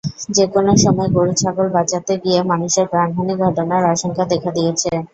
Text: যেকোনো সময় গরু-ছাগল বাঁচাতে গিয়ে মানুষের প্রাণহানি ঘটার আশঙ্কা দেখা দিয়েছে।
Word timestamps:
যেকোনো 0.35 0.71
সময় 0.77 1.09
গরু-ছাগল 1.15 1.67
বাঁচাতে 1.75 2.13
গিয়ে 2.23 2.39
মানুষের 2.51 2.85
প্রাণহানি 2.91 3.33
ঘটার 3.41 3.83
আশঙ্কা 3.93 4.23
দেখা 4.31 4.49
দিয়েছে। 4.57 4.91